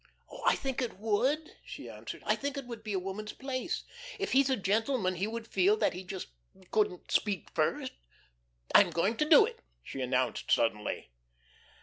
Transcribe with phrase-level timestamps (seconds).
[0.47, 2.23] "I think it would," she answered.
[2.25, 3.83] "I think it would be a woman's place.
[4.17, 6.29] If he's a gentleman, he would feel that he just
[6.71, 7.91] couldn't speak first.
[8.73, 11.11] I'm going to do it," she announced suddenly.